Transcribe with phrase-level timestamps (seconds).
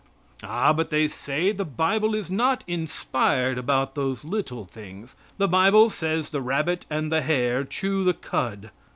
[0.41, 5.15] Ah, but they say the Bible is not inspired about those little things.
[5.37, 8.71] The Bible says the rabbit and the hare chew the cud.